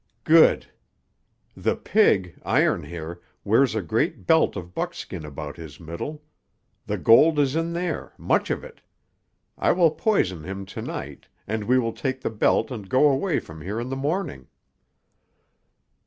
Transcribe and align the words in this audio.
"Good. 0.23 0.65
The 1.55 1.75
pig, 1.75 2.39
Iron 2.43 2.85
Hair, 2.85 3.21
wears 3.43 3.75
a 3.75 3.83
great 3.83 4.25
belt 4.25 4.55
of 4.55 4.73
buckskin 4.73 5.23
about 5.23 5.57
his 5.57 5.79
middle. 5.79 6.23
The 6.87 6.97
gold 6.97 7.37
is 7.37 7.55
in 7.55 7.73
there, 7.73 8.11
much 8.17 8.49
of 8.49 8.63
it. 8.63 8.81
I 9.59 9.73
will 9.73 9.91
poison 9.91 10.43
him 10.43 10.65
to 10.65 10.81
night, 10.81 11.27
and 11.45 11.65
we 11.65 11.77
will 11.77 11.93
take 11.93 12.21
the 12.21 12.31
belt 12.31 12.71
and 12.71 12.89
go 12.89 13.09
away 13.09 13.37
from 13.39 13.61
here 13.61 13.79
in 13.79 13.89
the 13.89 13.95
morning." 13.95 14.47